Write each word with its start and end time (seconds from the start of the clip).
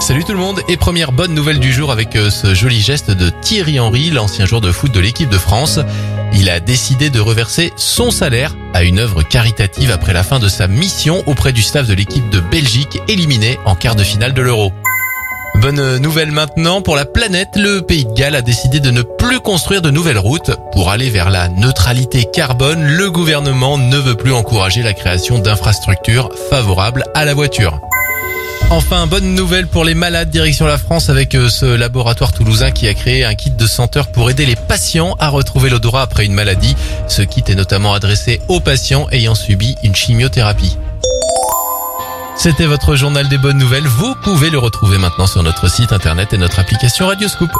Salut 0.00 0.24
tout 0.24 0.32
le 0.32 0.38
monde 0.38 0.60
et 0.68 0.76
première 0.76 1.12
bonne 1.12 1.34
nouvelle 1.34 1.58
du 1.58 1.72
jour 1.72 1.90
avec 1.92 2.16
euh, 2.16 2.30
ce 2.30 2.54
joli 2.54 2.80
geste 2.80 3.10
de 3.10 3.30
Thierry 3.30 3.78
Henry, 3.78 4.10
l'ancien 4.10 4.46
joueur 4.46 4.60
de 4.60 4.72
foot 4.72 4.90
de 4.92 5.00
l'équipe 5.00 5.28
de 5.28 5.36
France. 5.36 5.80
Il 6.32 6.48
a 6.48 6.60
décidé 6.60 7.10
de 7.10 7.20
reverser 7.20 7.72
son 7.76 8.10
salaire 8.10 8.56
à 8.74 8.84
une 8.84 8.98
œuvre 8.98 9.22
caritative 9.22 9.90
après 9.90 10.12
la 10.12 10.22
fin 10.22 10.38
de 10.38 10.48
sa 10.48 10.66
mission 10.66 11.22
auprès 11.26 11.52
du 11.52 11.62
staff 11.62 11.86
de 11.86 11.94
l'équipe 11.94 12.30
de 12.30 12.40
Belgique 12.40 13.00
éliminée 13.08 13.58
en 13.64 13.74
quart 13.74 13.96
de 13.96 14.02
finale 14.02 14.32
de 14.32 14.42
l'Euro. 14.42 14.72
Bonne 15.56 15.98
nouvelle 15.98 16.30
maintenant 16.30 16.82
pour 16.82 16.94
la 16.94 17.04
planète, 17.04 17.56
le 17.56 17.80
pays 17.82 18.04
de 18.04 18.12
Galles 18.12 18.36
a 18.36 18.42
décidé 18.42 18.78
de 18.78 18.90
ne 18.90 19.02
plus 19.02 19.40
construire 19.40 19.82
de 19.82 19.90
nouvelles 19.90 20.18
routes. 20.18 20.52
Pour 20.72 20.90
aller 20.90 21.10
vers 21.10 21.30
la 21.30 21.48
neutralité 21.48 22.24
carbone, 22.32 22.84
le 22.84 23.10
gouvernement 23.10 23.76
ne 23.76 23.96
veut 23.98 24.14
plus 24.14 24.32
encourager 24.32 24.82
la 24.82 24.94
création 24.94 25.38
d'infrastructures 25.38 26.30
favorables 26.48 27.04
à 27.14 27.24
la 27.24 27.34
voiture. 27.34 27.80
Enfin, 28.70 29.06
bonne 29.06 29.34
nouvelle 29.34 29.66
pour 29.66 29.82
les 29.82 29.94
malades, 29.94 30.28
direction 30.28 30.66
la 30.66 30.76
France 30.76 31.08
avec 31.08 31.34
euh, 31.34 31.48
ce 31.48 31.64
laboratoire 31.64 32.32
toulousain 32.32 32.70
qui 32.70 32.86
a 32.86 32.92
créé 32.92 33.24
un 33.24 33.34
kit 33.34 33.50
de 33.50 33.66
senteur 33.66 34.08
pour 34.08 34.28
aider 34.28 34.44
les 34.44 34.56
patients 34.56 35.16
à 35.18 35.30
retrouver 35.30 35.70
l'odorat 35.70 36.02
après 36.02 36.26
une 36.26 36.34
maladie. 36.34 36.76
Ce 37.08 37.22
kit 37.22 37.42
est 37.48 37.54
notamment 37.54 37.94
adressé 37.94 38.42
aux 38.48 38.60
patients 38.60 39.08
ayant 39.10 39.34
subi 39.34 39.76
une 39.84 39.94
chimiothérapie. 39.94 40.76
C'était 42.36 42.66
votre 42.66 42.94
journal 42.94 43.26
des 43.28 43.38
bonnes 43.38 43.58
nouvelles. 43.58 43.86
Vous 43.86 44.14
pouvez 44.22 44.50
le 44.50 44.58
retrouver 44.58 44.98
maintenant 44.98 45.26
sur 45.26 45.42
notre 45.42 45.68
site 45.70 45.92
internet 45.92 46.34
et 46.34 46.38
notre 46.38 46.58
application 46.58 47.06
Radioscoop. 47.06 47.50